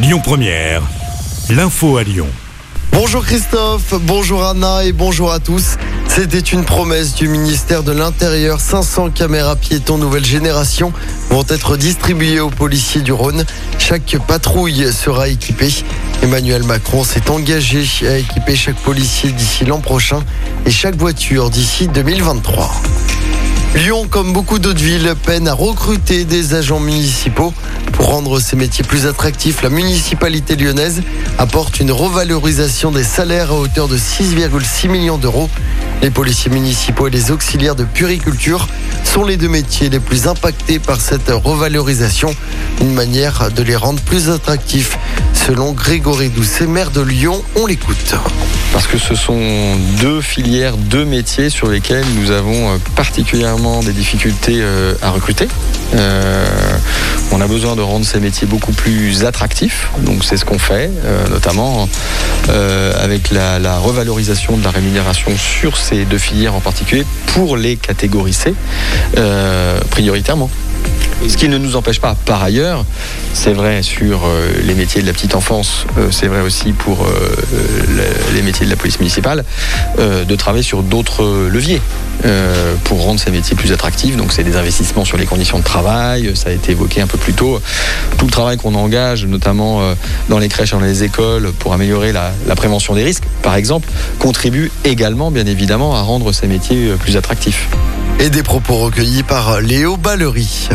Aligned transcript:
Lyon 0.00 0.20
Première, 0.22 0.82
l'info 1.50 1.96
à 1.96 2.04
Lyon. 2.04 2.28
Bonjour 2.92 3.24
Christophe, 3.24 3.94
bonjour 4.02 4.44
Anna 4.44 4.84
et 4.84 4.92
bonjour 4.92 5.32
à 5.32 5.40
tous. 5.40 5.76
C'était 6.06 6.38
une 6.38 6.64
promesse 6.64 7.16
du 7.16 7.26
ministère 7.26 7.82
de 7.82 7.90
l'Intérieur. 7.90 8.60
500 8.60 9.10
caméras 9.10 9.56
piétons 9.56 9.98
nouvelle 9.98 10.24
génération 10.24 10.92
vont 11.30 11.44
être 11.48 11.76
distribuées 11.76 12.38
aux 12.38 12.50
policiers 12.50 13.00
du 13.00 13.10
Rhône. 13.10 13.44
Chaque 13.78 14.16
patrouille 14.28 14.92
sera 14.92 15.28
équipée. 15.28 15.74
Emmanuel 16.22 16.62
Macron 16.62 17.02
s'est 17.02 17.28
engagé 17.28 17.84
à 18.06 18.18
équiper 18.18 18.54
chaque 18.54 18.76
policier 18.76 19.32
d'ici 19.32 19.64
l'an 19.64 19.80
prochain 19.80 20.20
et 20.64 20.70
chaque 20.70 20.94
voiture 20.94 21.50
d'ici 21.50 21.88
2023. 21.88 22.70
Lyon, 23.74 24.08
comme 24.10 24.32
beaucoup 24.32 24.58
d'autres 24.58 24.80
villes, 24.80 25.14
peine 25.24 25.46
à 25.46 25.52
recruter 25.52 26.24
des 26.24 26.54
agents 26.54 26.80
municipaux. 26.80 27.52
Pour 27.92 28.06
rendre 28.06 28.40
ces 28.40 28.56
métiers 28.56 28.84
plus 28.84 29.06
attractifs, 29.06 29.62
la 29.62 29.70
municipalité 29.70 30.56
lyonnaise 30.56 31.02
apporte 31.36 31.78
une 31.78 31.92
revalorisation 31.92 32.90
des 32.90 33.04
salaires 33.04 33.50
à 33.50 33.54
hauteur 33.54 33.86
de 33.86 33.96
6,6 33.96 34.88
millions 34.88 35.18
d'euros. 35.18 35.50
Les 36.02 36.10
policiers 36.10 36.50
municipaux 36.50 37.08
et 37.08 37.10
les 37.10 37.30
auxiliaires 37.30 37.76
de 37.76 37.84
puriculture 37.84 38.66
sont 39.04 39.24
les 39.24 39.36
deux 39.36 39.48
métiers 39.48 39.90
les 39.90 40.00
plus 40.00 40.26
impactés 40.26 40.78
par 40.78 41.00
cette 41.00 41.28
revalorisation. 41.28 42.34
Une 42.80 42.94
manière 42.94 43.50
de 43.50 43.62
les 43.62 43.76
rendre 43.76 44.00
plus 44.00 44.30
attractifs. 44.30 44.98
Selon 45.34 45.72
Grégory 45.72 46.30
Doucet, 46.30 46.66
maire 46.66 46.90
de 46.90 47.00
Lyon, 47.00 47.42
on 47.56 47.66
l'écoute. 47.66 48.14
Parce 48.72 48.86
que 48.86 48.98
ce 48.98 49.14
sont 49.14 49.40
deux 50.00 50.20
filières, 50.20 50.76
deux 50.76 51.04
métiers 51.04 51.50
sur 51.50 51.68
lesquels 51.68 52.04
nous 52.20 52.30
avons 52.30 52.74
euh, 52.74 52.78
particulièrement 52.94 53.80
des 53.80 53.92
difficultés 53.92 54.58
euh, 54.60 54.94
à 55.02 55.10
recruter. 55.10 55.48
Euh, 55.94 56.44
on 57.32 57.40
a 57.40 57.46
besoin 57.46 57.76
de 57.76 57.82
rendre 57.82 58.04
ces 58.04 58.20
métiers 58.20 58.46
beaucoup 58.46 58.72
plus 58.72 59.24
attractifs, 59.24 59.88
donc 59.98 60.24
c'est 60.24 60.36
ce 60.36 60.44
qu'on 60.44 60.58
fait, 60.58 60.90
notamment 61.30 61.88
avec 62.48 63.30
la, 63.30 63.58
la, 63.58 63.78
revalorisation 63.78 64.56
de 64.56 64.64
la 64.64 64.70
rémunération 64.70 65.30
sur 65.36 65.76
ces 65.76 66.06
deux 66.06 66.18
filières 66.18 66.54
en 66.54 66.60
particulier 66.60 67.04
pour 67.26 67.58
les 67.58 67.76
catégories 67.76 68.32
C 68.32 68.54
prioritairement. 69.90 70.50
Ce 71.26 71.36
qui 71.36 71.48
ne 71.48 71.58
nous 71.58 71.74
empêche 71.74 72.00
pas, 72.00 72.16
par 72.24 72.42
ailleurs, 72.42 72.84
c'est 73.32 73.52
vrai 73.52 73.82
sur 73.82 74.24
euh, 74.24 74.48
les 74.62 74.74
métiers 74.74 75.02
de 75.02 75.06
la 75.06 75.12
petite 75.12 75.34
enfance, 75.34 75.84
euh, 75.98 76.08
c'est 76.10 76.28
vrai 76.28 76.40
aussi 76.40 76.72
pour 76.72 77.04
euh, 77.04 77.36
les 78.34 78.42
métiers 78.42 78.64
de 78.64 78.70
la 78.70 78.76
police 78.76 78.98
municipale, 79.00 79.44
de 79.98 80.36
travailler 80.36 80.62
sur 80.62 80.82
d'autres 80.82 81.48
leviers 81.48 81.80
pour 82.84 83.02
rendre 83.02 83.20
ces 83.20 83.30
métiers 83.30 83.56
plus 83.56 83.72
attractifs. 83.72 84.16
Donc 84.16 84.32
c'est 84.32 84.44
des 84.44 84.56
investissements 84.56 85.04
sur 85.04 85.16
les 85.16 85.26
conditions 85.26 85.58
de 85.58 85.64
travail, 85.64 86.32
ça 86.34 86.50
a 86.50 86.52
été 86.52 86.72
évoqué 86.72 87.00
un 87.00 87.06
peu 87.06 87.18
plus 87.18 87.32
tôt. 87.32 87.60
Tout 88.16 88.26
le 88.26 88.30
travail 88.30 88.56
qu'on 88.56 88.74
engage, 88.74 89.24
notamment 89.24 89.80
dans 90.28 90.38
les 90.38 90.48
crèches 90.48 90.70
dans 90.70 90.80
les 90.80 91.04
écoles, 91.04 91.52
pour 91.58 91.72
améliorer 91.72 92.12
la, 92.12 92.32
la 92.46 92.54
prévention 92.54 92.94
des 92.94 93.02
risques, 93.02 93.24
par 93.42 93.56
exemple, 93.56 93.88
contribue 94.18 94.70
également, 94.84 95.30
bien 95.30 95.46
évidemment, 95.46 95.94
à 95.96 96.02
rendre 96.02 96.32
ces 96.32 96.46
métiers 96.46 96.92
plus 96.98 97.16
attractifs. 97.16 97.68
Et 98.20 98.30
des 98.30 98.42
propos 98.42 98.76
recueillis 98.78 99.22
par 99.22 99.60
Léo 99.60 99.96
Ballery. 99.96 100.68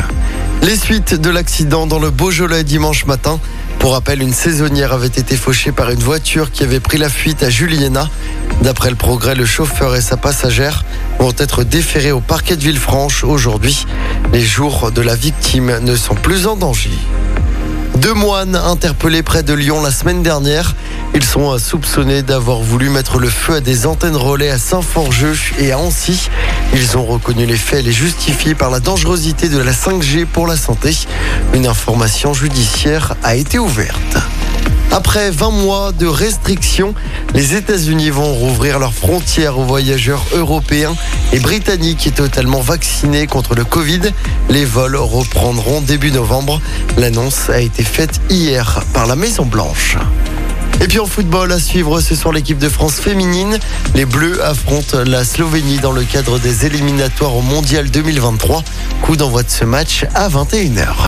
Les 0.63 0.77
suites 0.77 1.15
de 1.15 1.29
l'accident 1.29 1.87
dans 1.87 1.99
le 1.99 2.09
Beaujolais 2.09 2.63
dimanche 2.63 3.05
matin. 3.05 3.37
Pour 3.79 3.91
rappel, 3.91 4.21
une 4.21 4.31
saisonnière 4.31 4.93
avait 4.93 5.07
été 5.07 5.35
fauchée 5.35 5.73
par 5.73 5.89
une 5.89 5.99
voiture 5.99 6.51
qui 6.51 6.63
avait 6.63 6.79
pris 6.79 6.97
la 6.97 7.09
fuite 7.09 7.43
à 7.43 7.49
Juliena. 7.49 8.09
D'après 8.61 8.89
le 8.89 8.95
progrès, 8.95 9.35
le 9.35 9.45
chauffeur 9.45 9.93
et 9.93 9.99
sa 9.99 10.15
passagère 10.15 10.85
vont 11.19 11.33
être 11.37 11.65
déférés 11.65 12.13
au 12.13 12.21
parquet 12.21 12.55
de 12.55 12.61
Villefranche 12.61 13.25
aujourd'hui. 13.25 13.85
Les 14.31 14.39
jours 14.39 14.91
de 14.91 15.01
la 15.01 15.15
victime 15.15 15.79
ne 15.81 15.97
sont 15.97 16.15
plus 16.15 16.47
en 16.47 16.55
danger. 16.55 16.91
Deux 17.97 18.13
moines 18.13 18.55
interpellés 18.55 19.21
près 19.21 19.43
de 19.43 19.53
Lyon 19.53 19.83
la 19.83 19.91
semaine 19.91 20.23
dernière. 20.23 20.75
Ils 21.13 21.25
sont 21.25 21.57
soupçonnés 21.59 22.23
d'avoir 22.23 22.59
voulu 22.59 22.89
mettre 22.89 23.19
le 23.19 23.29
feu 23.29 23.55
à 23.55 23.59
des 23.59 23.85
antennes 23.85 24.15
relais 24.15 24.49
à 24.49 24.57
Saint-Forgeux 24.57 25.37
et 25.59 25.73
à 25.73 25.77
Ancy. 25.77 26.29
Ils 26.75 26.97
ont 26.97 27.05
reconnu 27.05 27.45
les 27.45 27.57
faits 27.57 27.85
les 27.85 27.91
justifient 27.91 28.55
par 28.55 28.71
la 28.71 28.79
dangerosité 28.79 29.47
de 29.47 29.59
la 29.59 29.71
5G 29.71 30.25
pour 30.25 30.47
la 30.47 30.57
santé. 30.57 30.91
Une 31.53 31.67
information 31.67 32.33
judiciaire 32.33 33.15
a 33.23 33.35
été 33.35 33.59
ouverte. 33.59 34.17
Après 34.91 35.31
20 35.31 35.49
mois 35.49 35.91
de 35.91 36.05
restrictions, 36.05 36.93
les 37.33 37.55
États-Unis 37.55 38.09
vont 38.09 38.33
rouvrir 38.33 38.79
leurs 38.79 38.93
frontières 38.93 39.57
aux 39.57 39.63
voyageurs 39.63 40.23
européens 40.33 40.95
et 41.31 41.39
britanniques 41.39 42.13
totalement 42.15 42.61
vaccinés 42.61 43.25
contre 43.25 43.55
le 43.55 43.65
Covid. 43.65 44.01
Les 44.49 44.65
vols 44.65 44.95
reprendront 44.95 45.81
début 45.81 46.11
novembre. 46.11 46.61
L'annonce 46.97 47.49
a 47.49 47.59
été 47.59 47.83
faite 47.83 48.21
hier 48.29 48.83
par 48.93 49.07
la 49.07 49.15
Maison 49.15 49.45
Blanche. 49.45 49.97
Et 50.83 50.87
puis 50.87 50.99
en 50.99 51.05
football, 51.05 51.49
à 51.53 51.59
suivre 51.61 52.01
ce 52.01 52.13
soir 52.13 52.33
l'équipe 52.33 52.57
de 52.57 52.67
France 52.67 52.95
féminine. 52.95 53.57
Les 53.95 54.03
Bleus 54.03 54.43
affrontent 54.43 55.01
la 55.05 55.23
Slovénie 55.23 55.77
dans 55.77 55.93
le 55.93 56.03
cadre 56.03 56.39
des 56.39 56.65
éliminatoires 56.65 57.37
au 57.37 57.41
Mondial 57.41 57.89
2023. 57.89 58.65
Coup 59.01 59.15
d'envoi 59.15 59.43
de 59.43 59.49
ce 59.49 59.63
match 59.63 60.03
à 60.13 60.27
21h. 60.27 61.07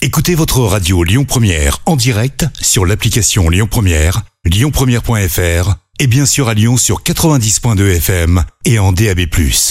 Écoutez 0.00 0.36
votre 0.36 0.60
radio 0.60 1.02
Lyon 1.02 1.24
Première 1.24 1.78
en 1.86 1.96
direct 1.96 2.46
sur 2.60 2.86
l'application 2.86 3.48
Lyon 3.48 3.66
Première, 3.68 4.22
lyonpremière.fr 4.44 5.74
et 5.98 6.06
bien 6.06 6.24
sûr 6.24 6.48
à 6.48 6.54
Lyon 6.54 6.76
sur 6.76 7.02
90.2 7.02 7.96
FM 7.96 8.44
et 8.64 8.78
en 8.78 8.92
DAB+. 8.92 9.22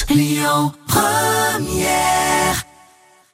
Lyon 0.10 0.74
Première 0.86 2.19